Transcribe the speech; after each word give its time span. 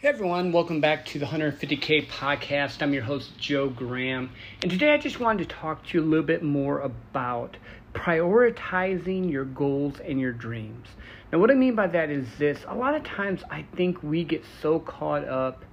Hey 0.00 0.10
everyone, 0.10 0.52
welcome 0.52 0.80
back 0.80 1.06
to 1.06 1.18
the 1.18 1.26
150K 1.26 2.06
podcast. 2.06 2.82
I'm 2.82 2.94
your 2.94 3.02
host, 3.02 3.36
Joe 3.36 3.68
Graham, 3.68 4.30
and 4.62 4.70
today 4.70 4.92
I 4.92 4.96
just 4.96 5.18
wanted 5.18 5.48
to 5.48 5.56
talk 5.56 5.84
to 5.86 5.98
you 5.98 6.04
a 6.04 6.06
little 6.06 6.24
bit 6.24 6.40
more 6.40 6.78
about 6.78 7.56
prioritizing 7.94 9.28
your 9.28 9.44
goals 9.44 9.98
and 9.98 10.20
your 10.20 10.30
dreams. 10.30 10.86
Now, 11.32 11.40
what 11.40 11.50
I 11.50 11.54
mean 11.54 11.74
by 11.74 11.88
that 11.88 12.10
is 12.10 12.28
this 12.38 12.64
a 12.68 12.76
lot 12.76 12.94
of 12.94 13.02
times 13.02 13.42
I 13.50 13.66
think 13.74 14.00
we 14.00 14.22
get 14.22 14.44
so 14.62 14.78
caught 14.78 15.24
up 15.24 15.64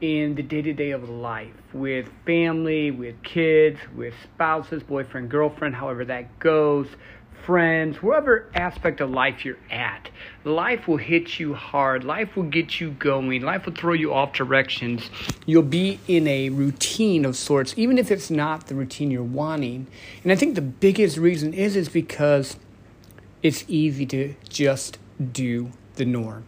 in 0.00 0.34
the 0.34 0.42
day 0.42 0.62
to 0.62 0.72
day 0.72 0.90
of 0.92 1.08
life 1.08 1.54
with 1.72 2.08
family, 2.24 2.90
with 2.90 3.20
kids, 3.22 3.78
with 3.96 4.14
spouses, 4.22 4.82
boyfriend, 4.82 5.28
girlfriend, 5.28 5.74
however 5.74 6.04
that 6.04 6.38
goes, 6.38 6.86
friends, 7.44 8.02
whatever 8.02 8.48
aspect 8.54 9.00
of 9.00 9.10
life 9.10 9.44
you're 9.44 9.56
at. 9.70 10.10
Life 10.44 10.86
will 10.86 10.98
hit 10.98 11.40
you 11.40 11.54
hard. 11.54 12.04
Life 12.04 12.36
will 12.36 12.44
get 12.44 12.78
you 12.78 12.90
going. 12.90 13.42
Life 13.42 13.66
will 13.66 13.72
throw 13.72 13.94
you 13.94 14.12
off 14.12 14.32
directions. 14.34 15.10
You'll 15.46 15.62
be 15.62 15.98
in 16.06 16.28
a 16.28 16.50
routine 16.50 17.24
of 17.24 17.36
sorts, 17.36 17.74
even 17.76 17.98
if 17.98 18.10
it's 18.10 18.30
not 18.30 18.66
the 18.66 18.74
routine 18.74 19.10
you're 19.10 19.22
wanting. 19.22 19.86
And 20.22 20.30
I 20.30 20.36
think 20.36 20.54
the 20.54 20.60
biggest 20.60 21.16
reason 21.16 21.54
is 21.54 21.74
is 21.74 21.88
because 21.88 22.56
it's 23.42 23.64
easy 23.66 24.06
to 24.06 24.34
just 24.48 24.98
do 25.32 25.70
the 25.94 26.04
norm. 26.04 26.44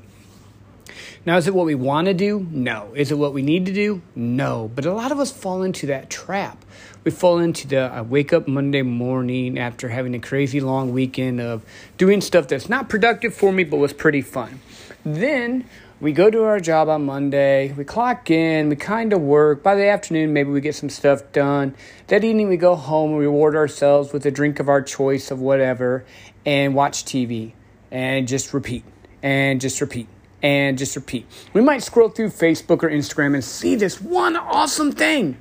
Now, 1.27 1.37
is 1.37 1.47
it 1.47 1.55
what 1.55 1.67
we 1.67 1.75
want 1.75 2.07
to 2.07 2.15
do? 2.15 2.47
No. 2.51 2.93
Is 2.95 3.11
it 3.11 3.19
what 3.19 3.33
we 3.33 3.43
need 3.43 3.67
to 3.67 3.73
do? 3.73 4.03
No. 4.15 4.71
But 4.75 4.87
a 4.87 4.93
lot 4.93 5.13
of 5.13 5.19
us 5.19 5.31
fall 5.31 5.63
into 5.63 5.87
that 5.87 6.11
trap. 6.11 6.65
We 7.05 7.11
fall 7.11 7.39
into 7.39 7.67
the 7.67 7.81
I 7.81 8.03
wake 8.03 8.33
up 8.33 8.47
Monday 8.47 8.83
morning 8.83 9.59
after 9.59 9.89
having 9.89 10.15
a 10.15 10.21
crazy 10.21 10.61
long 10.61 10.93
weekend 10.93 11.41
of 11.41 11.65
doing 11.97 12.21
stuff 12.21 12.49
that's 12.49 12.69
not 12.69 12.89
productive 12.89 13.35
for 13.35 13.53
me 13.53 13.65
but 13.65 13.79
was 13.79 13.93
pretty 13.93 14.21
fun. 14.21 14.61
Then 15.05 15.65
we 16.01 16.13
go 16.13 16.31
to 16.31 16.45
our 16.45 16.61
job 16.61 16.89
on 16.89 17.05
Monday, 17.05 17.73
we 17.73 17.85
clock 17.85 18.31
in, 18.31 18.71
we 18.71 18.77
kind 18.77 19.13
of 19.13 19.21
work. 19.21 19.63
By 19.63 19.75
the 19.75 19.87
afternoon, 19.87 20.33
maybe 20.33 20.51
we 20.51 20.61
get 20.61 20.75
some 20.75 20.89
stuff 20.89 21.31
done. 21.33 21.75
That 22.07 22.25
evening, 22.25 22.49
we 22.49 22.57
go 22.57 22.75
home 22.75 23.11
and 23.11 23.21
reward 23.21 23.55
ourselves 23.55 24.13
with 24.13 24.25
a 24.25 24.31
drink 24.31 24.61
of 24.61 24.69
our 24.69 24.81
choice 24.81 25.31
of 25.31 25.41
whatever 25.41 26.05
and 26.47 26.75
watch 26.75 27.05
TV 27.05 27.53
and 27.91 28.27
just 28.27 28.55
repeat 28.55 28.85
and 29.23 29.61
just 29.61 29.81
repeat 29.81 30.09
and 30.43 30.79
just 30.79 30.97
repeat. 30.97 31.27
We 31.53 31.61
might 31.61 31.83
scroll 31.83 32.09
through 32.09 32.29
Facebook 32.29 32.83
or 32.83 32.91
Instagram 32.91 33.35
and 33.35 33.45
see 33.45 33.75
this 33.75 34.01
one 34.01 34.37
awesome 34.37 34.93
thing 34.93 35.37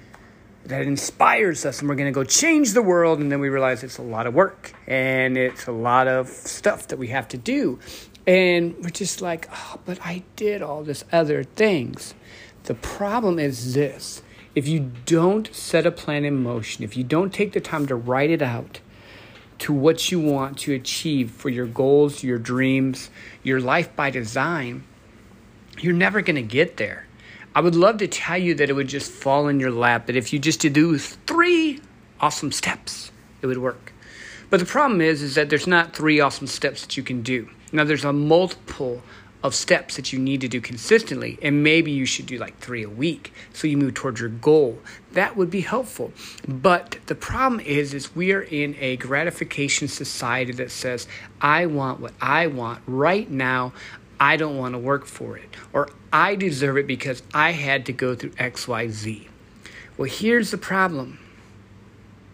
that 0.66 0.82
inspires 0.84 1.66
us, 1.66 1.80
and 1.80 1.90
we're 1.90 1.96
going 1.96 2.12
to 2.12 2.18
go 2.18 2.24
change 2.24 2.74
the 2.74 2.82
world. 2.82 3.20
And 3.20 3.32
then 3.32 3.40
we 3.40 3.50
realize 3.50 3.84
it's 3.84 3.98
a 3.98 4.04
lot 4.04 4.28
of 4.28 4.34
work 4.34 4.74
and 4.88 5.38
it's 5.38 5.68
a 5.68 5.72
lot 5.72 6.08
of 6.08 6.28
stuff 6.28 6.88
that 6.90 6.98
we 6.98 7.08
have 7.08 7.28
to 7.30 7.38
do. 7.38 7.80
And 8.28 8.76
we're 8.80 8.90
just 8.90 9.22
like, 9.22 9.50
oh, 9.52 9.80
but 9.86 10.00
I 10.06 10.24
did 10.36 10.62
all 10.62 10.84
this 10.84 11.04
other 11.12 11.44
things. 11.44 12.14
The 12.64 12.76
problem 12.76 13.40
is 13.40 13.74
this 13.74 14.22
if 14.56 14.68
you 14.68 14.92
don't 15.06 15.54
set 15.54 15.86
a 15.86 15.92
plan 15.92 16.26
in 16.26 16.44
motion, 16.44 16.84
if 16.84 16.98
you 16.98 17.04
don't 17.04 17.34
take 17.34 17.54
the 17.54 17.60
time 17.60 17.88
to 17.88 17.96
write 17.96 18.30
it 18.30 18.42
out, 18.42 18.82
to 19.60 19.74
what 19.74 20.12
you 20.12 20.20
want 20.20 20.58
to 20.60 20.74
achieve 20.74 21.32
for 21.32 21.50
your 21.50 21.68
goals, 21.68 22.24
your 22.24 22.38
dreams, 22.38 23.10
your 23.44 23.60
life 23.60 23.96
by 23.96 24.10
design, 24.10 24.84
you're 25.80 25.94
never 25.94 26.22
going 26.22 26.36
to 26.36 26.42
get 26.42 26.78
there. 26.78 27.08
I 27.56 27.62
would 27.62 27.76
love 27.76 27.98
to 27.98 28.08
tell 28.08 28.38
you 28.38 28.56
that 28.56 28.70
it 28.70 28.74
would 28.74 28.88
just 28.88 29.12
fall 29.12 29.48
in 29.48 29.60
your 29.60 29.72
lap, 29.72 30.06
that 30.08 30.16
if 30.16 30.32
you 30.32 30.40
just 30.40 30.62
do 30.62 30.98
three 30.98 31.82
awesome 32.20 32.52
steps, 32.52 33.12
it 33.42 33.48
would 33.48 33.58
work. 33.58 33.94
But 34.50 34.60
the 34.60 34.66
problem 34.66 35.02
is, 35.02 35.22
is 35.22 35.36
that 35.36 35.50
there's 35.50 35.68
not 35.68 35.96
three 35.96 36.20
awesome 36.20 36.48
steps 36.48 36.82
that 36.82 36.98
you 36.98 37.04
can 37.04 37.22
do. 37.22 37.50
Now, 37.72 37.84
there's 37.84 38.06
a 38.06 38.14
multiple 38.14 39.04
of 39.42 39.56
steps 39.56 39.96
that 39.96 40.12
you 40.12 40.20
need 40.20 40.42
to 40.42 40.48
do 40.48 40.60
consistently, 40.60 41.40
and 41.42 41.64
maybe 41.64 41.92
you 41.92 42.06
should 42.06 42.26
do 42.26 42.38
like 42.38 42.58
three 42.60 42.84
a 42.84 42.90
week 42.90 43.34
so 43.54 43.68
you 43.68 43.78
move 43.78 43.94
towards 43.94 44.20
your 44.20 44.30
goal. 44.30 44.80
That 45.14 45.38
would 45.38 45.50
be 45.50 45.62
helpful. 45.62 46.12
But 46.48 46.98
the 47.06 47.16
problem 47.16 47.62
is, 47.62 47.94
is 47.94 48.16
we 48.16 48.34
are 48.34 48.42
in 48.42 48.76
a 48.80 48.98
gratification 48.98 49.88
society 49.88 50.52
that 50.54 50.72
says, 50.72 51.08
I 51.40 51.68
want 51.68 52.00
what 52.00 52.14
I 52.20 52.48
want 52.48 52.82
right 52.86 53.30
now. 53.30 53.74
I 54.20 54.36
don't 54.36 54.58
want 54.58 54.74
to 54.74 54.80
work 54.80 55.06
for 55.06 55.38
it, 55.38 55.56
or 55.72 55.88
I 56.12 56.36
deserve 56.36 56.78
it 56.78 56.88
because 56.88 57.24
I 57.34 57.52
had 57.52 57.86
to 57.86 57.94
go 57.94 58.16
through 58.16 58.32
XYZ. 58.32 59.30
Well, 59.98 60.10
here's 60.10 60.52
the 60.52 60.58
problem 60.58 61.20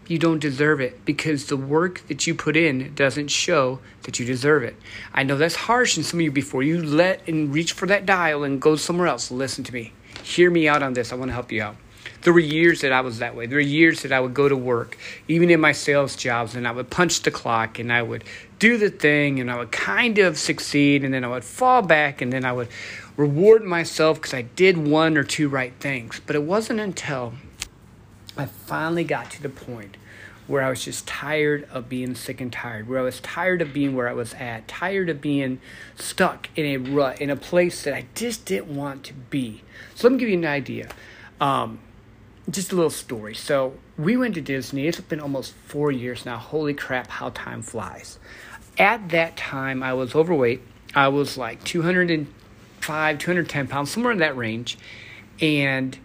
you 0.07 0.19
don't 0.19 0.39
deserve 0.39 0.79
it 0.81 1.03
because 1.05 1.45
the 1.45 1.57
work 1.57 2.05
that 2.07 2.27
you 2.27 2.35
put 2.35 2.55
in 2.55 2.93
doesn't 2.93 3.29
show 3.29 3.79
that 4.03 4.19
you 4.19 4.25
deserve 4.25 4.63
it. 4.63 4.75
I 5.13 5.23
know 5.23 5.37
that's 5.37 5.55
harsh, 5.55 5.97
and 5.97 6.05
some 6.05 6.19
of 6.19 6.23
you, 6.23 6.31
before 6.31 6.63
you 6.63 6.81
let 6.81 7.27
and 7.27 7.53
reach 7.53 7.73
for 7.73 7.85
that 7.87 8.05
dial 8.05 8.43
and 8.43 8.61
go 8.61 8.75
somewhere 8.75 9.07
else, 9.07 9.31
listen 9.31 9.63
to 9.63 9.73
me. 9.73 9.93
Hear 10.23 10.49
me 10.49 10.67
out 10.67 10.83
on 10.83 10.93
this. 10.93 11.11
I 11.11 11.15
want 11.15 11.29
to 11.29 11.33
help 11.33 11.51
you 11.51 11.63
out. 11.63 11.75
There 12.21 12.33
were 12.33 12.39
years 12.39 12.81
that 12.81 12.91
I 12.91 13.01
was 13.01 13.19
that 13.19 13.35
way. 13.35 13.45
There 13.45 13.57
were 13.57 13.61
years 13.61 14.01
that 14.01 14.11
I 14.11 14.19
would 14.19 14.33
go 14.33 14.49
to 14.49 14.55
work, 14.55 14.97
even 15.27 15.51
in 15.51 15.59
my 15.59 15.73
sales 15.73 16.15
jobs, 16.15 16.55
and 16.55 16.67
I 16.67 16.71
would 16.71 16.89
punch 16.89 17.21
the 17.21 17.29
clock 17.29 17.77
and 17.77 17.93
I 17.93 18.01
would 18.01 18.23
do 18.57 18.77
the 18.77 18.89
thing 18.89 19.39
and 19.39 19.51
I 19.51 19.57
would 19.57 19.71
kind 19.71 20.17
of 20.17 20.37
succeed 20.37 21.03
and 21.03 21.13
then 21.13 21.23
I 21.23 21.27
would 21.27 21.43
fall 21.43 21.83
back 21.83 22.21
and 22.21 22.33
then 22.33 22.43
I 22.43 22.51
would 22.51 22.69
reward 23.15 23.63
myself 23.63 24.17
because 24.17 24.33
I 24.33 24.41
did 24.41 24.75
one 24.77 25.17
or 25.17 25.23
two 25.23 25.49
right 25.49 25.73
things. 25.79 26.19
But 26.25 26.35
it 26.35 26.43
wasn't 26.43 26.79
until 26.79 27.33
I 28.37 28.45
finally 28.45 29.03
got 29.03 29.31
to 29.31 29.41
the 29.41 29.49
point 29.49 29.97
where 30.47 30.61
I 30.61 30.69
was 30.69 30.83
just 30.83 31.07
tired 31.07 31.67
of 31.71 31.89
being 31.89 32.13
sick 32.13 32.39
and 32.39 32.51
tired, 32.51 32.87
where 32.87 32.99
I 32.99 33.01
was 33.01 33.19
tired 33.19 33.61
of 33.61 33.73
being 33.73 33.95
where 33.95 34.07
I 34.07 34.13
was 34.13 34.33
at, 34.35 34.67
tired 34.67 35.09
of 35.09 35.19
being 35.19 35.59
stuck 35.95 36.49
in 36.55 36.65
a 36.65 36.77
rut, 36.77 37.19
in 37.19 37.29
a 37.29 37.35
place 37.35 37.83
that 37.83 37.95
I 37.95 38.05
just 38.13 38.45
didn't 38.45 38.75
want 38.75 39.03
to 39.05 39.13
be. 39.13 39.63
So 39.95 40.07
let 40.07 40.13
me 40.13 40.19
give 40.19 40.29
you 40.29 40.37
an 40.37 40.45
idea. 40.45 40.89
Um, 41.41 41.79
just 42.49 42.71
a 42.71 42.75
little 42.75 42.91
story. 42.91 43.33
So 43.33 43.73
we 43.97 44.17
went 44.17 44.35
to 44.35 44.41
Disney. 44.41 44.87
It's 44.87 44.99
been 44.99 45.19
almost 45.19 45.53
four 45.65 45.91
years 45.91 46.25
now. 46.25 46.37
Holy 46.37 46.75
crap, 46.75 47.07
how 47.07 47.29
time 47.29 47.63
flies. 47.63 48.19
At 48.77 49.09
that 49.09 49.37
time, 49.37 49.81
I 49.81 49.93
was 49.93 50.13
overweight. 50.13 50.61
I 50.93 51.07
was 51.07 51.37
like 51.37 51.63
205, 51.63 53.17
210 53.17 53.67
pounds, 53.67 53.89
somewhere 53.89 54.11
in 54.11 54.19
that 54.19 54.37
range. 54.37 54.77
And 55.41 55.97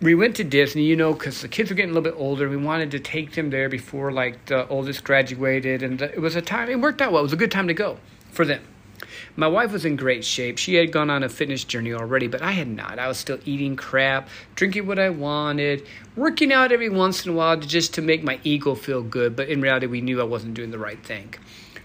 we 0.00 0.14
went 0.14 0.36
to 0.36 0.44
Disney, 0.44 0.84
you 0.84 0.94
know, 0.94 1.12
because 1.12 1.40
the 1.42 1.48
kids 1.48 1.70
were 1.70 1.76
getting 1.76 1.90
a 1.90 1.94
little 1.94 2.12
bit 2.12 2.20
older. 2.20 2.48
We 2.48 2.56
wanted 2.56 2.90
to 2.92 3.00
take 3.00 3.32
them 3.32 3.50
there 3.50 3.68
before 3.68 4.12
like 4.12 4.46
the 4.46 4.68
oldest 4.68 5.02
graduated. 5.02 5.82
And 5.82 6.00
it 6.00 6.20
was 6.20 6.36
a 6.36 6.42
time, 6.42 6.68
it 6.68 6.80
worked 6.80 7.02
out 7.02 7.12
well. 7.12 7.20
It 7.20 7.24
was 7.24 7.32
a 7.32 7.36
good 7.36 7.50
time 7.50 7.68
to 7.68 7.74
go 7.74 7.98
for 8.30 8.44
them. 8.44 8.62
My 9.36 9.48
wife 9.48 9.72
was 9.72 9.84
in 9.84 9.96
great 9.96 10.24
shape. 10.24 10.58
She 10.58 10.74
had 10.74 10.92
gone 10.92 11.10
on 11.10 11.22
a 11.22 11.28
fitness 11.28 11.64
journey 11.64 11.92
already, 11.92 12.26
but 12.26 12.42
I 12.42 12.52
had 12.52 12.68
not. 12.68 12.98
I 12.98 13.08
was 13.08 13.18
still 13.18 13.38
eating 13.44 13.76
crap, 13.76 14.28
drinking 14.54 14.86
what 14.86 14.98
I 14.98 15.10
wanted, 15.10 15.86
working 16.16 16.52
out 16.52 16.72
every 16.72 16.88
once 16.88 17.24
in 17.24 17.32
a 17.32 17.34
while 17.34 17.56
just 17.56 17.94
to 17.94 18.02
make 18.02 18.22
my 18.22 18.40
ego 18.42 18.74
feel 18.74 19.02
good, 19.02 19.36
but 19.36 19.48
in 19.48 19.60
reality, 19.60 19.86
we 19.86 20.00
knew 20.00 20.20
I 20.20 20.24
wasn't 20.24 20.54
doing 20.54 20.72
the 20.72 20.78
right 20.78 21.02
thing. 21.04 21.34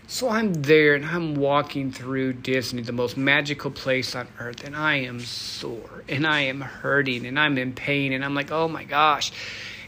So 0.05 0.29
I'm 0.29 0.53
there 0.53 0.95
and 0.95 1.05
I'm 1.05 1.35
walking 1.35 1.91
through 1.91 2.33
Disney, 2.33 2.81
the 2.81 2.91
most 2.91 3.15
magical 3.15 3.71
place 3.71 4.15
on 4.15 4.27
earth, 4.37 4.63
and 4.63 4.75
I 4.75 4.95
am 4.97 5.21
sore 5.21 6.03
and 6.09 6.27
I 6.27 6.41
am 6.41 6.61
hurting 6.61 7.25
and 7.25 7.39
I'm 7.39 7.57
in 7.57 7.73
pain 7.73 8.11
and 8.11 8.23
I'm 8.23 8.35
like, 8.35 8.51
oh 8.51 8.67
my 8.67 8.83
gosh. 8.83 9.31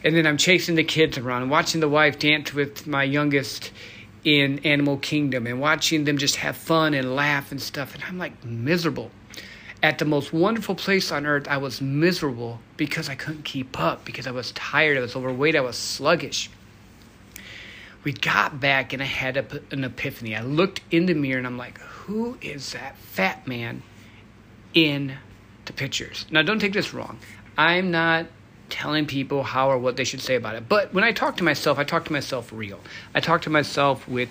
And 0.04 0.16
then 0.16 0.26
I'm 0.26 0.38
chasing 0.38 0.76
the 0.76 0.84
kids 0.84 1.18
around 1.18 1.50
watching 1.50 1.82
the 1.82 1.90
wife 1.90 2.18
dance 2.18 2.54
with 2.54 2.88
my 2.88 3.04
youngest 3.04 3.72
in 4.24 4.60
Animal 4.60 4.98
Kingdom 4.98 5.48
and 5.48 5.60
watching 5.60 6.06
them 6.06 6.18
just 6.18 6.38
have 6.38 6.56
fun 6.56 6.94
and 6.94 7.16
laugh 7.16 7.52
and 7.52 7.62
stuff. 7.62 7.94
And 7.94 8.04
I'm 8.06 8.18
like 8.18 8.44
miserable. 8.46 9.12
At 9.84 10.00
the 10.00 10.06
most 10.06 10.32
wonderful 10.32 10.76
place 10.76 11.12
on 11.12 11.26
earth, 11.26 11.48
I 11.48 11.58
was 11.58 11.82
miserable 11.82 12.60
because 12.78 13.10
I 13.10 13.16
couldn't 13.16 13.44
keep 13.44 13.80
up, 13.80 14.06
because 14.06 14.26
I 14.26 14.32
was 14.32 14.52
tired, 14.54 14.98
I 14.98 15.02
was 15.02 15.16
overweight, 15.16 15.56
I 15.56 15.62
was 15.62 15.76
sluggish. 15.76 16.50
We 18.06 18.14
got 18.14 18.62
back 18.62 18.94
and 18.94 19.02
I 19.02 19.06
had 19.06 19.36
a, 19.36 19.46
an 19.72 19.84
epiphany. 19.84 20.36
I 20.36 20.42
looked 20.42 20.80
in 20.92 21.08
the 21.08 21.14
mirror 21.14 21.40
and 21.40 21.48
I'm 21.48 21.58
like, 21.58 21.80
who 21.80 22.38
is 22.40 22.72
that 22.72 22.98
fat 22.98 23.46
man 23.48 23.84
in 24.74 25.18
the 25.66 25.74
pictures? 25.74 26.26
Now, 26.32 26.44
don't 26.44 26.60
take 26.60 26.72
this 26.72 26.94
wrong. 26.94 27.20
I'm 27.58 27.92
not 27.92 28.28
telling 28.70 29.06
people 29.06 29.44
how 29.44 29.70
or 29.70 29.78
what 29.78 29.98
they 29.98 30.04
should 30.04 30.22
say 30.22 30.36
about 30.36 30.56
it. 30.56 30.70
But 30.70 30.94
when 30.94 31.04
I 31.04 31.12
talk 31.12 31.38
to 31.38 31.44
myself, 31.44 31.80
I 31.80 31.84
talk 31.84 32.06
to 32.06 32.14
myself 32.14 32.52
real. 32.54 32.80
I 33.14 33.20
talk 33.20 33.42
to 33.44 33.50
myself 33.50 34.08
with 34.08 34.30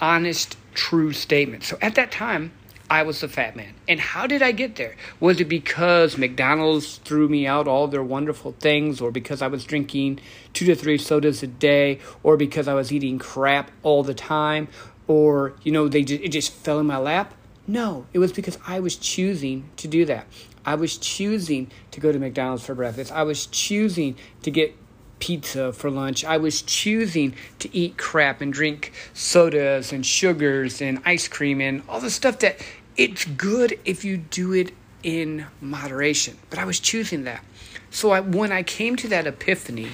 honest, 0.00 0.56
true 0.74 1.12
statements. 1.12 1.66
So 1.66 1.78
at 1.80 1.94
that 1.94 2.12
time, 2.12 2.52
I 2.88 3.02
was 3.02 3.20
the 3.20 3.28
fat 3.28 3.56
man. 3.56 3.74
And 3.88 3.98
how 3.98 4.26
did 4.26 4.42
I 4.42 4.52
get 4.52 4.76
there? 4.76 4.94
Was 5.18 5.40
it 5.40 5.48
because 5.48 6.16
McDonald's 6.16 6.98
threw 6.98 7.28
me 7.28 7.46
out 7.46 7.66
all 7.66 7.88
their 7.88 8.02
wonderful 8.02 8.52
things, 8.52 9.00
or 9.00 9.10
because 9.10 9.42
I 9.42 9.48
was 9.48 9.64
drinking 9.64 10.20
two 10.52 10.66
to 10.66 10.74
three 10.76 10.98
sodas 10.98 11.42
a 11.42 11.48
day, 11.48 11.98
or 12.22 12.36
because 12.36 12.68
I 12.68 12.74
was 12.74 12.92
eating 12.92 13.18
crap 13.18 13.70
all 13.82 14.02
the 14.02 14.14
time, 14.14 14.68
or, 15.08 15.54
you 15.62 15.72
know, 15.72 15.88
they 15.88 16.04
just, 16.04 16.22
it 16.22 16.28
just 16.28 16.52
fell 16.52 16.78
in 16.78 16.86
my 16.86 16.98
lap? 16.98 17.34
No, 17.66 18.06
it 18.12 18.20
was 18.20 18.32
because 18.32 18.58
I 18.66 18.78
was 18.78 18.94
choosing 18.96 19.68
to 19.78 19.88
do 19.88 20.04
that. 20.04 20.26
I 20.64 20.76
was 20.76 20.96
choosing 20.96 21.70
to 21.90 22.00
go 22.00 22.12
to 22.12 22.18
McDonald's 22.18 22.64
for 22.64 22.74
breakfast. 22.74 23.10
I 23.12 23.24
was 23.24 23.46
choosing 23.46 24.16
to 24.42 24.50
get 24.50 24.76
pizza 25.18 25.72
for 25.72 25.90
lunch. 25.90 26.24
I 26.24 26.36
was 26.36 26.62
choosing 26.62 27.34
to 27.58 27.74
eat 27.74 27.96
crap 27.96 28.40
and 28.40 28.52
drink 28.52 28.92
sodas 29.14 29.92
and 29.92 30.04
sugars 30.04 30.80
and 30.80 31.00
ice 31.04 31.28
cream 31.28 31.60
and 31.60 31.82
all 31.88 32.00
the 32.00 32.10
stuff 32.10 32.38
that 32.40 32.60
it's 32.96 33.24
good 33.24 33.78
if 33.84 34.04
you 34.04 34.16
do 34.16 34.52
it 34.52 34.72
in 35.02 35.46
moderation. 35.60 36.36
But 36.50 36.58
I 36.58 36.64
was 36.64 36.80
choosing 36.80 37.24
that. 37.24 37.44
So 37.90 38.10
I, 38.10 38.20
when 38.20 38.52
I 38.52 38.62
came 38.62 38.96
to 38.96 39.08
that 39.08 39.26
epiphany, 39.26 39.88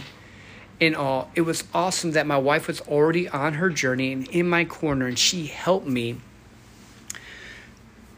in 0.82 0.96
all, 0.96 1.30
it 1.36 1.42
was 1.42 1.62
awesome 1.72 2.10
that 2.10 2.26
my 2.26 2.38
wife 2.38 2.66
was 2.66 2.80
already 2.80 3.28
on 3.28 3.54
her 3.54 3.70
journey 3.70 4.12
and 4.12 4.26
in 4.28 4.48
my 4.48 4.64
corner, 4.64 5.06
and 5.06 5.16
she 5.16 5.46
helped 5.46 5.86
me 5.86 6.16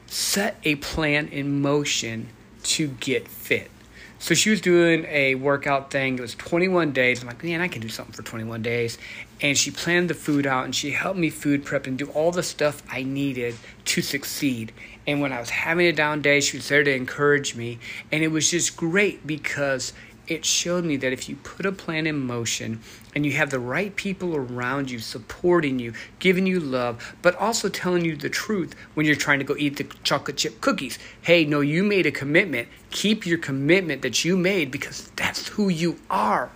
set 0.06 0.56
a 0.64 0.76
plan 0.76 1.28
in 1.28 1.60
motion 1.60 2.28
to 2.62 2.88
get 2.88 3.28
fit. 3.28 3.70
So 4.18 4.34
she 4.34 4.50
was 4.50 4.60
doing 4.60 5.04
a 5.08 5.34
workout 5.34 5.90
thing. 5.90 6.18
It 6.18 6.20
was 6.20 6.34
21 6.36 6.92
days. 6.92 7.20
I'm 7.20 7.28
like, 7.28 7.44
man, 7.44 7.60
I 7.60 7.68
can 7.68 7.82
do 7.82 7.88
something 7.88 8.14
for 8.14 8.22
21 8.22 8.62
days. 8.62 8.96
And 9.40 9.58
she 9.58 9.70
planned 9.70 10.08
the 10.08 10.14
food 10.14 10.46
out 10.46 10.64
and 10.64 10.74
she 10.74 10.92
helped 10.92 11.18
me 11.18 11.30
food 11.30 11.64
prep 11.64 11.86
and 11.86 11.98
do 11.98 12.06
all 12.10 12.30
the 12.30 12.42
stuff 12.42 12.82
I 12.90 13.02
needed 13.02 13.54
to 13.86 14.02
succeed. 14.02 14.72
And 15.06 15.20
when 15.20 15.32
I 15.32 15.40
was 15.40 15.50
having 15.50 15.86
a 15.86 15.92
down 15.92 16.22
day, 16.22 16.40
she 16.40 16.56
was 16.56 16.68
there 16.68 16.82
to 16.82 16.94
encourage 16.94 17.54
me. 17.54 17.78
And 18.10 18.24
it 18.24 18.28
was 18.28 18.50
just 18.50 18.76
great 18.76 19.26
because 19.26 19.92
it 20.26 20.44
showed 20.44 20.84
me 20.84 20.96
that 20.96 21.12
if 21.12 21.28
you 21.28 21.36
put 21.36 21.66
a 21.66 21.72
plan 21.72 22.06
in 22.06 22.18
motion 22.18 22.80
and 23.14 23.24
you 23.26 23.32
have 23.32 23.50
the 23.50 23.58
right 23.58 23.94
people 23.94 24.34
around 24.34 24.90
you 24.90 24.98
supporting 24.98 25.78
you, 25.78 25.92
giving 26.18 26.46
you 26.46 26.60
love, 26.60 27.14
but 27.22 27.36
also 27.36 27.68
telling 27.68 28.04
you 28.04 28.16
the 28.16 28.30
truth 28.30 28.74
when 28.94 29.06
you're 29.06 29.16
trying 29.16 29.38
to 29.38 29.44
go 29.44 29.56
eat 29.56 29.76
the 29.76 29.84
chocolate 30.02 30.36
chip 30.36 30.60
cookies. 30.60 30.98
Hey, 31.22 31.44
no, 31.44 31.60
you 31.60 31.84
made 31.84 32.06
a 32.06 32.10
commitment. 32.10 32.68
Keep 32.90 33.26
your 33.26 33.38
commitment 33.38 34.02
that 34.02 34.24
you 34.24 34.36
made 34.36 34.70
because 34.70 35.10
that's 35.16 35.48
who 35.48 35.68
you 35.68 35.98
are. 36.10 36.50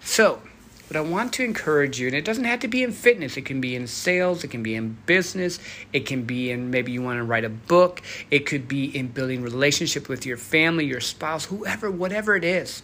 So, 0.00 0.42
but 0.88 0.96
I 0.96 1.00
want 1.00 1.32
to 1.34 1.44
encourage 1.44 1.98
you, 1.98 2.06
and 2.06 2.16
it 2.16 2.24
doesn't 2.24 2.44
have 2.44 2.60
to 2.60 2.68
be 2.68 2.82
in 2.82 2.92
fitness, 2.92 3.36
it 3.36 3.44
can 3.44 3.60
be 3.60 3.74
in 3.74 3.86
sales, 3.86 4.44
it 4.44 4.48
can 4.48 4.62
be 4.62 4.74
in 4.74 4.96
business, 5.06 5.58
it 5.92 6.06
can 6.06 6.22
be 6.22 6.50
in 6.50 6.70
maybe 6.70 6.92
you 6.92 7.02
want 7.02 7.18
to 7.18 7.24
write 7.24 7.44
a 7.44 7.48
book, 7.48 8.02
it 8.30 8.46
could 8.46 8.68
be 8.68 8.96
in 8.96 9.08
building 9.08 9.42
relationship 9.42 10.08
with 10.08 10.24
your 10.24 10.36
family, 10.36 10.86
your 10.86 11.00
spouse, 11.00 11.46
whoever, 11.46 11.90
whatever 11.90 12.36
it 12.36 12.44
is. 12.44 12.82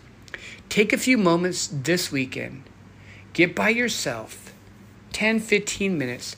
Take 0.69 0.93
a 0.93 0.99
few 0.99 1.17
moments 1.17 1.69
this 1.71 2.11
weekend, 2.11 2.65
get 3.33 3.55
by 3.55 3.69
yourself, 3.69 4.53
10, 5.13 5.39
15 5.39 5.97
minutes, 5.97 6.37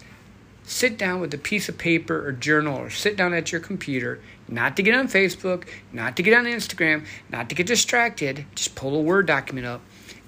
sit 0.65 0.99
down 0.99 1.21
with 1.21 1.33
a 1.33 1.39
piece 1.39 1.69
of 1.69 1.79
paper 1.79 2.27
or 2.27 2.33
journal 2.33 2.79
or 2.79 2.91
sit 2.91 3.17
down 3.17 3.33
at 3.33 3.53
your 3.53 3.61
computer, 3.61 4.21
not 4.49 4.77
to 4.77 4.83
get 4.83 4.95
on 4.95 5.09
Facebook, 5.09 5.65
not 5.93 6.17
to 6.17 6.23
get 6.23 6.35
on 6.35 6.45
Instagram, 6.45 7.07
not 7.31 7.49
to 7.49 7.55
get 7.55 7.67
distracted, 7.67 8.45
just 8.55 8.75
pull 8.75 8.97
a 8.97 9.01
Word 9.01 9.27
document 9.27 9.67
up 9.67 9.81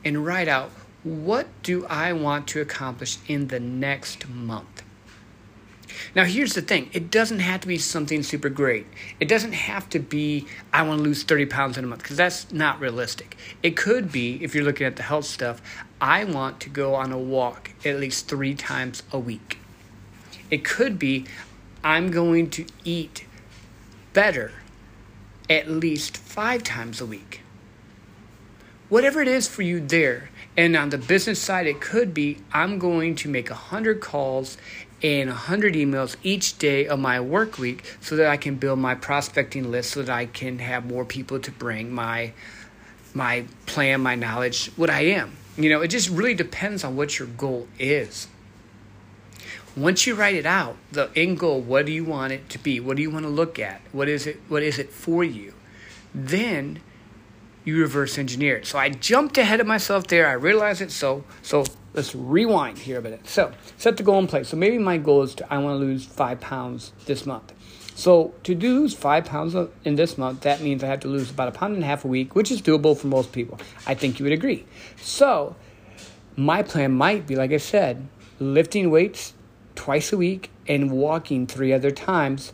and 0.05 0.25
write 0.25 0.49
out 0.49 0.71
what 1.07 1.47
do 1.63 1.87
I 1.87 2.13
want 2.13 2.49
to 2.49 2.61
accomplish 2.61 3.19
in 3.29 3.47
the 3.47 3.61
next 3.61 4.29
month? 4.29 4.83
Now, 6.17 6.25
here's 6.25 6.55
the 6.55 6.63
thing 6.63 6.91
it 6.93 7.13
doesn't 7.13 7.39
have 7.39 7.61
to 7.61 7.69
be 7.69 7.79
something 7.79 8.25
super 8.25 8.49
great. 8.49 8.89
It 9.21 9.29
doesn't 9.29 9.53
have 9.53 9.89
to 9.91 10.01
be, 10.01 10.47
I 10.73 10.83
want 10.83 10.99
to 10.99 11.05
lose 11.05 11.23
30 11.23 11.47
pounds 11.47 11.79
in 11.79 11.85
a 11.85 11.87
month, 11.87 12.03
because 12.03 12.17
that's 12.17 12.51
not 12.53 12.81
realistic. 12.81 13.37
It 13.63 13.77
could 13.77 14.11
be, 14.11 14.43
if 14.43 14.53
you're 14.53 14.65
looking 14.65 14.87
at 14.87 14.97
the 14.97 15.05
health 15.05 15.27
stuff, 15.27 15.63
I 16.01 16.25
want 16.25 16.59
to 16.61 16.69
go 16.69 16.97
on 16.97 17.13
a 17.13 17.19
walk 17.19 17.71
at 17.85 18.01
least 18.01 18.29
three 18.29 18.57
times 18.57 19.05
a 19.13 19.19
week. 19.19 19.61
It 20.51 20.65
could 20.65 20.99
be, 20.99 21.27
I'm 21.85 22.11
going 22.11 22.51
to 22.51 22.67
eat 22.85 23.27
better 24.13 24.51
at 25.49 25.71
least 25.71 26.17
five 26.17 26.65
times 26.65 27.01
a 27.01 27.07
week. 27.07 27.43
Whatever 28.89 29.21
it 29.21 29.29
is 29.29 29.47
for 29.47 29.63
you 29.63 29.79
there, 29.81 30.31
and 30.57 30.75
on 30.77 30.89
the 30.89 30.99
business 30.99 31.41
side, 31.41 31.67
it 31.67 31.81
could 31.81 32.15
be 32.15 32.39
I'm 32.53 32.79
going 32.79 33.15
to 33.17 33.29
make 33.29 33.51
100 33.51 34.01
calls 34.01 34.57
and 35.03 35.29
100 35.29 35.75
emails 35.75 36.17
each 36.23 36.59
day 36.59 36.87
of 36.87 36.99
my 36.99 37.21
work 37.21 37.59
week 37.59 37.85
so 38.01 38.17
that 38.17 38.29
I 38.29 38.37
can 38.37 38.55
build 38.57 38.79
my 38.79 38.95
prospecting 38.95 39.71
list 39.71 39.91
so 39.91 40.03
that 40.03 40.15
I 40.15 40.27
can 40.27 40.59
have 40.61 40.87
more 40.87 41.05
people 41.05 41.39
to 41.41 41.51
bring 41.51 41.93
my 41.93 42.33
my 43.13 43.45
plan, 43.65 44.03
my 44.03 44.15
knowledge, 44.15 44.71
what 44.77 44.91
I 44.91 45.01
am. 45.03 45.33
You 45.57 45.71
know, 45.71 45.81
it 45.81 45.89
just 45.89 46.11
really 46.11 46.35
depends 46.35 46.85
on 46.85 46.97
what 46.97 47.19
your 47.19 47.29
goal 47.29 47.67
is. 47.79 48.29
Once 49.75 50.07
you 50.07 50.15
write 50.15 50.35
it 50.35 50.45
out, 50.45 50.77
the 50.93 51.11
end 51.17 51.39
goal, 51.39 51.61
what 51.61 51.87
do 51.87 51.93
you 51.93 52.05
want 52.05 52.33
it 52.33 52.49
to 52.51 52.59
be? 52.59 52.79
What 52.79 52.97
do 52.97 53.03
you 53.03 53.11
want 53.11 53.25
to 53.25 53.31
look 53.31 53.59
at? 53.59 53.81
What 53.93 54.09
is 54.09 54.27
it 54.27 54.41
what 54.49 54.63
is 54.63 54.79
it 54.79 54.91
for 54.91 55.23
you? 55.23 55.53
Then 56.15 56.81
you 57.67 57.81
reverse 57.81 58.17
engineer 58.17 58.57
it. 58.57 58.67
So 58.67 58.79
I 58.79 58.89
jumped 58.89 59.37
ahead 59.37 59.61
of 59.61 59.67
myself 59.67 60.07
there. 60.07 60.29
I 60.29 60.33
realized 60.33 60.81
it. 60.81 60.93
So 60.93 61.25
so 61.43 61.65
let's 61.93 62.15
rewind 62.15 62.79
here 62.79 62.99
a 62.99 63.03
minute. 63.03 63.29
So 63.29 63.53
set 63.77 63.99
the 63.99 64.05
goal 64.05 64.21
in 64.21 64.29
place. 64.29 64.49
So 64.49 64.57
maybe 64.57 64.79
my 64.79 64.97
goal 64.97 65.23
is 65.23 65.35
to 65.35 65.53
I 65.53 65.59
want 65.59 65.79
to 65.79 65.85
lose 65.85 66.07
five 66.07 66.41
pounds 66.41 66.93
this 67.05 67.27
month. 67.27 67.53
So 67.97 68.35
to 68.45 68.55
do 68.55 68.81
lose 68.81 68.95
five 68.95 69.25
pounds 69.25 69.57
in 69.85 69.97
this 69.97 70.17
month, 70.17 70.43
that 70.43 70.61
means 70.61 70.85
I 70.85 70.87
have 70.87 71.01
to 71.01 71.09
lose 71.09 71.31
about 71.31 71.49
a 71.49 71.53
pound 71.53 71.75
and 71.75 71.83
a 71.83 71.87
half 71.87 72.05
a 72.05 72.09
week, 72.09 72.35
which 72.37 72.51
is 72.51 72.63
doable 72.63 72.97
for 72.97 73.09
most 73.09 73.33
people. 73.33 73.59
I 73.87 73.95
think 73.95 74.19
you 74.19 74.25
would 74.25 74.33
agree. 74.33 74.65
So 75.01 75.57
my 76.37 76.63
plan 76.63 76.93
might 76.93 77.27
be, 77.27 77.35
like 77.35 77.53
I 77.53 77.57
said, 77.57 78.07
lifting 78.39 78.91
weights 78.91 79.33
twice 79.75 80.13
a 80.13 80.17
week 80.17 80.51
and 80.69 80.93
walking 80.93 81.47
three 81.47 81.73
other 81.73 81.91
times. 81.91 82.53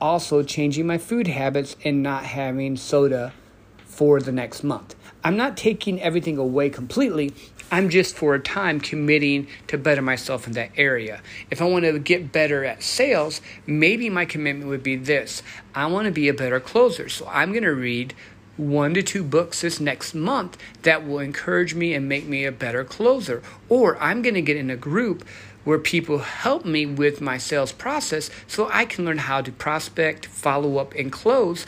Also 0.00 0.42
changing 0.42 0.86
my 0.86 0.98
food 0.98 1.26
habits 1.26 1.76
and 1.84 2.02
not 2.02 2.24
having 2.24 2.76
soda 2.76 3.32
for 3.96 4.20
the 4.20 4.32
next 4.32 4.62
month. 4.62 4.94
I'm 5.24 5.38
not 5.38 5.56
taking 5.56 6.00
everything 6.02 6.36
away 6.36 6.68
completely. 6.68 7.32
I'm 7.72 7.88
just 7.88 8.14
for 8.14 8.34
a 8.34 8.38
time 8.38 8.78
committing 8.78 9.48
to 9.68 9.78
better 9.78 10.02
myself 10.02 10.46
in 10.46 10.52
that 10.52 10.70
area. 10.76 11.22
If 11.50 11.62
I 11.62 11.64
want 11.64 11.86
to 11.86 11.98
get 11.98 12.30
better 12.30 12.64
at 12.64 12.82
sales, 12.82 13.40
maybe 13.66 14.10
my 14.10 14.26
commitment 14.26 14.68
would 14.68 14.82
be 14.82 14.96
this 14.96 15.42
I 15.74 15.86
want 15.86 16.04
to 16.04 16.12
be 16.12 16.28
a 16.28 16.34
better 16.34 16.60
closer. 16.60 17.08
So 17.08 17.26
I'm 17.26 17.52
going 17.52 17.64
to 17.64 17.74
read 17.74 18.14
one 18.58 18.94
to 18.94 19.02
two 19.02 19.24
books 19.24 19.62
this 19.62 19.80
next 19.80 20.14
month 20.14 20.58
that 20.82 21.06
will 21.06 21.18
encourage 21.18 21.74
me 21.74 21.94
and 21.94 22.08
make 22.08 22.26
me 22.26 22.44
a 22.44 22.52
better 22.52 22.84
closer. 22.84 23.42
Or 23.68 24.00
I'm 24.00 24.20
going 24.22 24.34
to 24.34 24.42
get 24.42 24.56
in 24.56 24.70
a 24.70 24.76
group 24.76 25.24
where 25.64 25.78
people 25.78 26.18
help 26.18 26.64
me 26.64 26.86
with 26.86 27.20
my 27.20 27.38
sales 27.38 27.72
process 27.72 28.30
so 28.46 28.68
I 28.72 28.84
can 28.84 29.04
learn 29.04 29.18
how 29.18 29.40
to 29.40 29.50
prospect, 29.50 30.26
follow 30.26 30.78
up, 30.78 30.94
and 30.94 31.10
close 31.10 31.66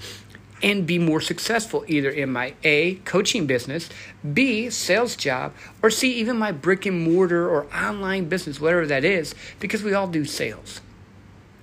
and 0.62 0.86
be 0.86 0.98
more 0.98 1.20
successful 1.20 1.84
either 1.86 2.10
in 2.10 2.32
my 2.32 2.54
A, 2.64 2.96
coaching 2.96 3.46
business, 3.46 3.88
B, 4.32 4.70
sales 4.70 5.16
job, 5.16 5.54
or 5.82 5.90
C, 5.90 6.12
even 6.14 6.36
my 6.36 6.52
brick 6.52 6.86
and 6.86 7.00
mortar 7.02 7.48
or 7.48 7.66
online 7.74 8.28
business, 8.28 8.60
whatever 8.60 8.86
that 8.86 9.04
is, 9.04 9.34
because 9.60 9.82
we 9.82 9.94
all 9.94 10.08
do 10.08 10.24
sales 10.24 10.80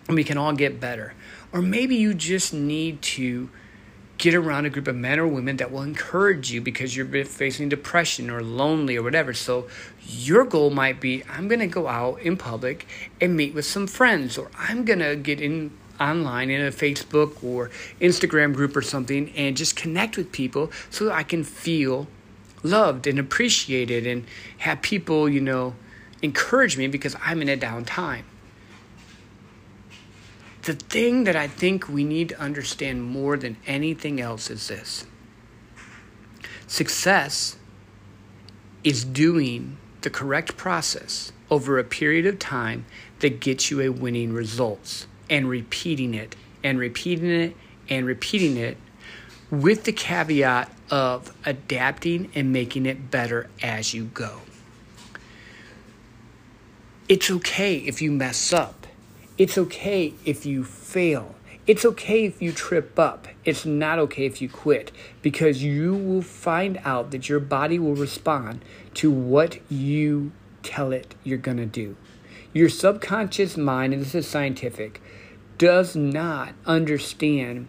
and 0.08 0.16
we 0.16 0.24
can 0.24 0.38
all 0.38 0.54
get 0.54 0.80
better. 0.80 1.14
Or 1.52 1.62
maybe 1.62 1.96
you 1.96 2.14
just 2.14 2.54
need 2.54 3.02
to 3.02 3.50
get 4.18 4.34
around 4.34 4.66
a 4.66 4.70
group 4.70 4.88
of 4.88 4.96
men 4.96 5.20
or 5.20 5.28
women 5.28 5.58
that 5.58 5.72
will 5.72 5.82
encourage 5.82 6.52
you 6.52 6.62
because 6.62 6.96
you're 6.96 7.26
facing 7.26 7.70
depression 7.70 8.30
or 8.30 8.42
lonely 8.42 8.96
or 8.96 9.04
whatever. 9.04 9.34
So 9.34 9.68
your 10.02 10.46
goal 10.46 10.70
might 10.70 11.02
be 11.02 11.24
I'm 11.30 11.48
going 11.48 11.60
to 11.60 11.68
go 11.68 11.88
out 11.88 12.22
in 12.22 12.38
public 12.38 12.88
and 13.20 13.36
meet 13.36 13.54
with 13.54 13.66
some 13.66 13.88
friends 13.88 14.38
or 14.38 14.50
I'm 14.58 14.86
going 14.86 15.00
to 15.00 15.16
get 15.16 15.42
in 15.42 15.72
online 16.00 16.50
in 16.50 16.62
a 16.62 16.72
Facebook 16.72 17.44
or 17.44 17.70
Instagram 18.02 18.54
group 18.54 18.76
or 18.76 18.82
something 18.82 19.32
and 19.36 19.56
just 19.56 19.76
connect 19.76 20.18
with 20.18 20.32
people 20.32 20.72
so 20.90 21.06
that 21.06 21.14
I 21.14 21.24
can 21.24 21.44
feel 21.44 22.08
loved 22.64 23.08
and 23.08 23.20
appreciated 23.20 24.06
and 24.08 24.26
have 24.60 24.82
people, 24.82 25.30
you 25.30 25.42
know, 25.42 25.76
encourage 26.22 26.78
me 26.78 26.88
because 26.88 27.16
I'm 27.24 27.42
in 27.42 27.50
a 27.50 27.56
down 27.56 27.86
time. 27.86 28.26
The 30.64 30.74
thing 30.74 31.26
that 31.26 31.36
I 31.36 31.48
think 31.48 31.88
we 31.88 32.04
need 32.04 32.30
to 32.30 32.40
understand 32.40 33.04
more 33.04 33.38
than 33.38 33.58
anything 33.68 34.20
else 34.20 34.50
is 34.50 34.68
this 34.68 35.06
success 36.68 37.58
is 38.84 39.06
doing 39.06 39.78
the 40.02 40.10
correct 40.10 40.58
process 40.58 41.32
over 41.52 41.78
a 41.78 41.84
period 41.84 42.26
of 42.26 42.40
time 42.40 42.86
that 43.20 43.40
gets 43.40 43.70
you 43.70 43.82
a 43.82 43.90
winning 43.90 44.34
results 44.34 45.06
and 45.30 45.50
repeating 45.50 46.14
it 46.14 46.36
and 46.64 46.80
repeating 46.80 47.30
it 47.30 47.56
and 47.90 48.06
repeating 48.06 48.58
it 48.58 48.78
with 49.52 49.84
the 49.84 49.92
caveat 49.92 50.72
of 50.90 51.34
adapting 51.46 52.32
and 52.36 52.52
making 52.52 52.86
it 52.86 53.12
better 53.12 53.50
as 53.62 53.94
you 53.94 54.06
go. 54.06 54.42
It's 57.08 57.30
okay 57.30 57.78
if 57.78 58.02
you 58.02 58.12
mess 58.12 58.52
up. 58.52 58.88
It's 59.38 59.58
okay 59.58 60.14
if 60.26 60.46
you 60.46 60.64
fail. 60.64 61.36
It's 61.68 61.84
okay 61.86 62.26
if 62.26 62.42
you 62.42 62.52
trip 62.52 62.98
up. 62.98 63.28
It's 63.44 63.66
not 63.66 64.00
okay 64.00 64.26
if 64.26 64.42
you 64.42 64.50
quit 64.50 64.92
because 65.22 65.64
you 65.64 65.94
will 65.94 66.22
find 66.22 66.80
out 66.84 67.12
that 67.12 67.28
your 67.30 67.40
body 67.40 67.78
will 67.78 67.96
respond 67.96 68.64
to 68.96 69.12
what 69.12 69.60
you 69.70 70.32
tell 70.64 70.92
it 70.92 71.16
you're 71.24 71.38
going 71.38 71.58
to 71.58 71.66
do. 71.66 71.96
Your 72.56 72.70
subconscious 72.70 73.58
mind, 73.58 73.92
and 73.92 74.02
this 74.02 74.16
is 74.16 74.30
scientific, 74.30 75.02
does 75.58 75.94
not 75.94 76.54
understand 76.66 77.68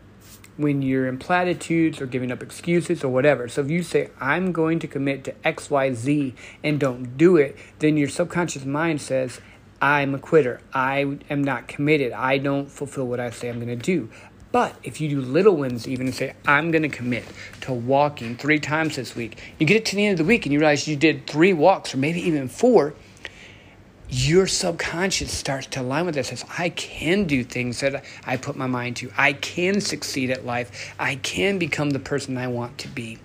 when 0.57 0.81
you're 0.81 1.09
in 1.09 1.19
platitudes 1.19 2.00
or 2.00 2.07
giving 2.07 2.31
up 2.31 2.40
excuses 2.40 3.02
or 3.02 3.09
whatever. 3.09 3.49
So 3.49 3.62
if 3.62 3.69
you 3.69 3.83
say, 3.83 4.11
I'm 4.21 4.52
going 4.52 4.78
to 4.78 4.87
commit 4.87 5.25
to 5.25 5.33
XYZ 5.45 6.35
and 6.62 6.78
don't 6.78 7.16
do 7.16 7.37
it, 7.37 7.57
then 7.81 7.97
your 7.97 8.09
subconscious 8.09 8.64
mind 8.64 9.00
says, 9.00 9.40
I'm 9.83 10.14
a 10.14 10.21
quitter. 10.21 10.61
I 10.73 11.19
am 11.28 11.43
not 11.43 11.66
committed. 11.66 12.12
I 12.12 12.38
don't 12.38 12.71
fulfill 12.71 13.09
what 13.09 13.19
I 13.19 13.31
say 13.31 13.49
I'm 13.49 13.57
going 13.57 13.66
to 13.66 13.75
do. 13.75 14.09
But 14.52 14.76
if 14.85 15.00
you 15.00 15.09
do 15.09 15.21
little 15.21 15.57
ones, 15.57 15.88
even 15.88 16.12
say, 16.12 16.35
I'm 16.47 16.71
going 16.71 16.83
to 16.83 16.88
commit 16.88 17.25
to 17.62 17.73
walking 17.73 18.37
three 18.37 18.61
times 18.61 18.95
this 18.95 19.16
week, 19.16 19.43
you 19.59 19.66
get 19.66 19.78
it 19.78 19.87
to 19.87 19.97
the 19.97 20.07
end 20.07 20.21
of 20.21 20.25
the 20.25 20.28
week 20.28 20.47
and 20.47 20.52
you 20.52 20.61
realize 20.61 20.87
you 20.87 20.95
did 20.95 21.26
three 21.26 21.52
walks 21.52 21.93
or 21.93 21.97
maybe 21.97 22.21
even 22.21 22.47
four, 22.47 22.95
your 24.08 24.46
subconscious 24.46 25.32
starts 25.32 25.66
to 25.68 25.80
align 25.80 26.06
with 26.06 26.14
this. 26.14 26.28
Says, 26.28 26.44
I 26.58 26.68
can 26.70 27.25
do 27.25 27.42
things 27.42 27.80
that 27.80 28.04
I 28.25 28.36
put 28.36 28.56
my 28.56 28.66
mind 28.66 28.96
to. 28.96 29.10
I 29.16 29.32
can 29.32 29.80
succeed 29.80 30.30
at 30.30 30.46
life. 30.46 30.94
I 30.98 31.16
can 31.16 31.58
become 31.58 31.90
the 31.90 31.98
person 31.98 32.38
I 32.38 32.46
want 32.46 32.78
to 32.78 32.88
be. 32.88 33.18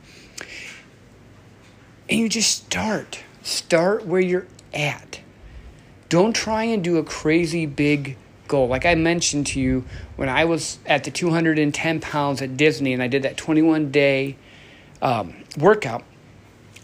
And 2.09 2.19
you 2.19 2.29
just 2.29 2.65
start. 2.65 3.19
Start 3.43 4.05
where 4.05 4.21
you're 4.21 4.47
at. 4.73 5.21
Don't 6.09 6.35
try 6.35 6.63
and 6.63 6.83
do 6.83 6.97
a 6.97 7.03
crazy 7.03 7.65
big 7.65 8.17
goal. 8.47 8.67
Like 8.67 8.85
I 8.85 8.95
mentioned 8.95 9.47
to 9.47 9.61
you, 9.61 9.85
when 10.17 10.29
I 10.29 10.45
was 10.45 10.79
at 10.85 11.03
the 11.03 11.11
210 11.11 12.01
pounds 12.01 12.41
at 12.41 12.57
Disney 12.57 12.93
and 12.93 13.01
I 13.01 13.07
did 13.07 13.23
that 13.23 13.37
21 13.37 13.91
day 13.91 14.35
um, 15.01 15.33
workout, 15.57 16.03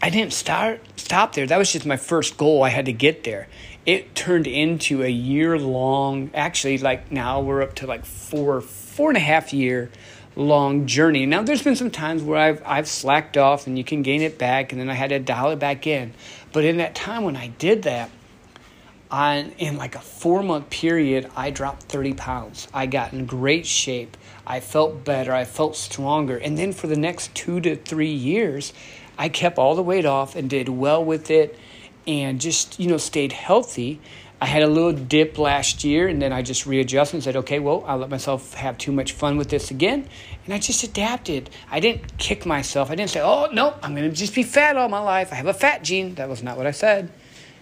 I 0.00 0.10
didn't 0.10 0.32
start 0.32 0.80
stop 0.96 1.34
there. 1.34 1.46
That 1.46 1.58
was 1.58 1.72
just 1.72 1.86
my 1.86 1.96
first 1.96 2.36
goal. 2.36 2.62
I 2.62 2.68
had 2.68 2.84
to 2.86 2.92
get 2.92 3.24
there. 3.24 3.48
It 3.88 4.14
turned 4.14 4.46
into 4.46 5.02
a 5.02 5.08
year 5.08 5.58
long. 5.58 6.30
Actually, 6.34 6.76
like 6.76 7.10
now 7.10 7.40
we're 7.40 7.62
up 7.62 7.74
to 7.76 7.86
like 7.86 8.04
four 8.04 8.60
four 8.60 9.08
and 9.08 9.16
a 9.16 9.20
half 9.20 9.54
year 9.54 9.90
long 10.36 10.84
journey. 10.84 11.24
Now 11.24 11.42
there's 11.42 11.62
been 11.62 11.74
some 11.74 11.90
times 11.90 12.22
where 12.22 12.38
I've 12.38 12.62
I've 12.66 12.86
slacked 12.86 13.38
off 13.38 13.66
and 13.66 13.78
you 13.78 13.84
can 13.84 14.02
gain 14.02 14.20
it 14.20 14.36
back, 14.36 14.72
and 14.72 14.78
then 14.78 14.90
I 14.90 14.92
had 14.92 15.08
to 15.08 15.18
dial 15.18 15.52
it 15.52 15.58
back 15.58 15.86
in. 15.86 16.12
But 16.52 16.66
in 16.66 16.76
that 16.76 16.94
time 16.94 17.24
when 17.24 17.34
I 17.34 17.46
did 17.46 17.84
that, 17.84 18.10
on 19.10 19.52
in 19.52 19.78
like 19.78 19.94
a 19.94 20.00
four 20.00 20.42
month 20.42 20.68
period, 20.68 21.30
I 21.34 21.48
dropped 21.48 21.84
30 21.84 22.12
pounds. 22.12 22.68
I 22.74 22.84
got 22.84 23.14
in 23.14 23.24
great 23.24 23.64
shape. 23.64 24.18
I 24.46 24.60
felt 24.60 25.02
better. 25.02 25.32
I 25.32 25.46
felt 25.46 25.76
stronger. 25.76 26.36
And 26.36 26.58
then 26.58 26.74
for 26.74 26.88
the 26.88 26.98
next 26.98 27.34
two 27.34 27.58
to 27.62 27.74
three 27.74 28.12
years, 28.12 28.74
I 29.16 29.30
kept 29.30 29.56
all 29.56 29.74
the 29.74 29.82
weight 29.82 30.04
off 30.04 30.36
and 30.36 30.50
did 30.50 30.68
well 30.68 31.02
with 31.02 31.30
it 31.30 31.58
and 32.08 32.40
just, 32.40 32.80
you 32.80 32.88
know, 32.88 32.96
stayed 32.96 33.32
healthy. 33.32 34.00
I 34.40 34.46
had 34.46 34.62
a 34.62 34.66
little 34.66 34.92
dip 34.92 35.36
last 35.36 35.84
year 35.84 36.08
and 36.08 36.22
then 36.22 36.32
I 36.32 36.42
just 36.42 36.64
readjusted 36.64 37.14
and 37.14 37.22
said, 37.22 37.36
okay, 37.36 37.58
well, 37.58 37.84
I'll 37.86 37.98
let 37.98 38.08
myself 38.08 38.54
have 38.54 38.78
too 38.78 38.92
much 38.92 39.12
fun 39.12 39.36
with 39.36 39.50
this 39.50 39.70
again. 39.70 40.08
And 40.46 40.54
I 40.54 40.58
just 40.58 40.82
adapted. 40.82 41.50
I 41.70 41.80
didn't 41.80 42.16
kick 42.16 42.46
myself. 42.46 42.90
I 42.90 42.94
didn't 42.94 43.10
say, 43.10 43.20
oh, 43.20 43.48
no, 43.52 43.74
I'm 43.82 43.94
going 43.94 44.08
to 44.08 44.16
just 44.16 44.34
be 44.34 44.42
fat 44.42 44.76
all 44.76 44.88
my 44.88 45.00
life. 45.00 45.32
I 45.32 45.36
have 45.36 45.46
a 45.46 45.54
fat 45.54 45.84
gene. 45.84 46.14
That 46.14 46.28
was 46.28 46.42
not 46.42 46.56
what 46.56 46.66
I 46.66 46.70
said. 46.70 47.12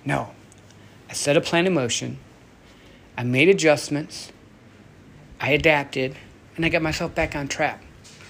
No. 0.05 0.31
I 1.11 1.15
set 1.15 1.37
a 1.37 1.41
plan 1.41 1.67
in 1.67 1.75
motion. 1.75 2.19
I 3.19 3.25
made 3.25 3.49
adjustments. 3.49 4.33
I 5.41 5.51
adapted. 5.51 6.15
And 6.55 6.65
I 6.65 6.69
got 6.69 6.83
myself 6.83 7.15
back 7.15 7.35
on 7.35 7.49
track 7.49 7.83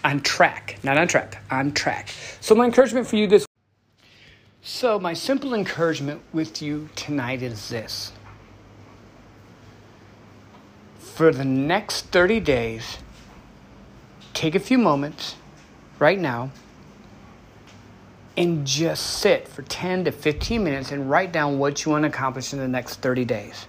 on 0.04 0.20
track, 0.20 0.78
not 0.84 0.96
on 0.96 1.08
track, 1.08 1.42
on 1.50 1.72
track. 1.72 2.08
So, 2.40 2.54
my 2.54 2.64
encouragement 2.64 3.08
for 3.08 3.16
you 3.16 3.26
this 3.26 3.45
so, 4.68 4.98
my 4.98 5.14
simple 5.14 5.54
encouragement 5.54 6.22
with 6.32 6.60
you 6.60 6.88
tonight 6.96 7.40
is 7.40 7.68
this. 7.68 8.10
For 10.98 11.30
the 11.30 11.44
next 11.44 12.06
30 12.06 12.40
days, 12.40 12.98
take 14.34 14.56
a 14.56 14.58
few 14.58 14.76
moments 14.76 15.36
right 16.00 16.18
now 16.18 16.50
and 18.36 18.66
just 18.66 19.06
sit 19.06 19.46
for 19.46 19.62
10 19.62 20.06
to 20.06 20.10
15 20.10 20.64
minutes 20.64 20.90
and 20.90 21.08
write 21.08 21.30
down 21.30 21.60
what 21.60 21.84
you 21.84 21.92
want 21.92 22.02
to 22.02 22.08
accomplish 22.08 22.52
in 22.52 22.58
the 22.58 22.66
next 22.66 22.96
30 22.96 23.24
days. 23.24 23.68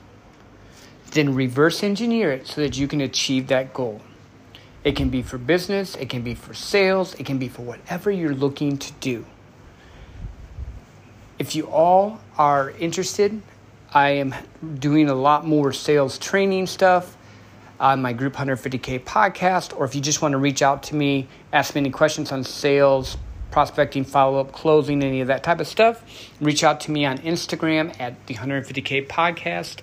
Then 1.11 1.35
reverse 1.35 1.83
engineer 1.83 2.31
it 2.31 2.47
so 2.47 2.61
that 2.61 2.75
you 2.75 2.87
can 2.87 3.01
achieve 3.01 3.45
that 3.49 3.71
goal. 3.71 4.01
It 4.83 4.95
can 4.95 5.09
be 5.09 5.21
for 5.21 5.37
business, 5.37 5.95
it 5.97 6.09
can 6.09 6.23
be 6.23 6.33
for 6.33 6.55
sales, 6.55 7.13
it 7.19 7.27
can 7.27 7.37
be 7.37 7.49
for 7.49 7.61
whatever 7.61 8.09
you're 8.09 8.33
looking 8.33 8.79
to 8.79 8.91
do. 8.93 9.27
If 11.39 11.55
you 11.55 11.67
all 11.67 12.19
are 12.35 12.71
interested, 12.71 13.43
I 13.93 14.09
am 14.09 14.33
doing 14.79 15.07
a 15.07 15.13
lot 15.13 15.45
more 15.45 15.71
sales 15.71 16.17
training 16.17 16.65
stuff 16.65 17.15
on 17.79 18.01
my 18.01 18.11
Group 18.11 18.33
150K 18.33 19.03
podcast, 19.03 19.77
or 19.77 19.85
if 19.85 19.93
you 19.93 20.01
just 20.01 20.19
want 20.19 20.31
to 20.31 20.39
reach 20.39 20.63
out 20.63 20.81
to 20.83 20.95
me, 20.95 21.27
ask 21.53 21.75
me 21.75 21.81
any 21.81 21.91
questions 21.91 22.31
on 22.31 22.43
sales, 22.43 23.17
prospecting, 23.51 24.03
follow 24.03 24.39
up, 24.39 24.51
closing, 24.51 25.03
any 25.03 25.21
of 25.21 25.27
that 25.27 25.43
type 25.43 25.59
of 25.59 25.67
stuff, 25.67 26.03
reach 26.41 26.63
out 26.63 26.79
to 26.81 26.91
me 26.91 27.05
on 27.05 27.19
Instagram 27.19 27.95
at 28.01 28.25
the 28.25 28.33
150K 28.33 29.07
podcast. 29.07 29.81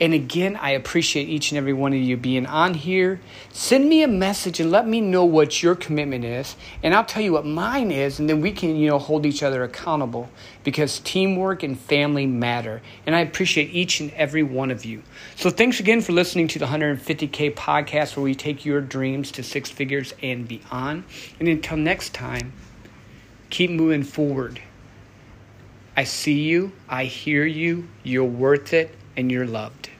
And 0.00 0.12
again, 0.12 0.56
I 0.56 0.70
appreciate 0.70 1.28
each 1.28 1.52
and 1.52 1.58
every 1.58 1.72
one 1.72 1.92
of 1.92 2.00
you 2.00 2.16
being 2.16 2.46
on 2.46 2.74
here. 2.74 3.20
Send 3.52 3.88
me 3.88 4.02
a 4.02 4.08
message 4.08 4.58
and 4.58 4.72
let 4.72 4.88
me 4.88 5.00
know 5.00 5.24
what 5.24 5.62
your 5.62 5.76
commitment 5.76 6.24
is, 6.24 6.56
and 6.82 6.92
I'll 6.92 7.04
tell 7.04 7.22
you 7.22 7.32
what 7.32 7.46
mine 7.46 7.92
is, 7.92 8.18
and 8.18 8.28
then 8.28 8.40
we 8.40 8.50
can, 8.50 8.74
you 8.74 8.88
know, 8.88 8.98
hold 8.98 9.24
each 9.24 9.44
other 9.44 9.62
accountable 9.62 10.28
because 10.64 10.98
teamwork 10.98 11.62
and 11.62 11.78
family 11.78 12.26
matter. 12.26 12.82
And 13.06 13.14
I 13.14 13.20
appreciate 13.20 13.70
each 13.70 14.00
and 14.00 14.10
every 14.14 14.42
one 14.42 14.72
of 14.72 14.84
you. 14.84 15.04
So 15.36 15.48
thanks 15.48 15.78
again 15.78 16.00
for 16.00 16.10
listening 16.10 16.48
to 16.48 16.58
the 16.58 16.66
150K 16.66 17.54
podcast 17.54 18.16
where 18.16 18.24
we 18.24 18.34
take 18.34 18.64
your 18.64 18.80
dreams 18.80 19.30
to 19.32 19.44
six 19.44 19.70
figures 19.70 20.12
and 20.20 20.48
beyond. 20.48 21.04
And 21.38 21.46
until 21.46 21.76
next 21.76 22.12
time, 22.14 22.52
keep 23.48 23.70
moving 23.70 24.02
forward. 24.02 24.60
I 25.96 26.02
see 26.02 26.42
you, 26.42 26.72
I 26.88 27.04
hear 27.04 27.46
you, 27.46 27.86
you're 28.02 28.24
worth 28.24 28.72
it 28.72 28.92
and 29.16 29.30
you're 29.30 29.46
loved. 29.46 29.90